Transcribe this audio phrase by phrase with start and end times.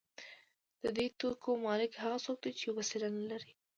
[0.81, 3.51] د دې توکو مالک هغه څوک دی چې وسیله نلري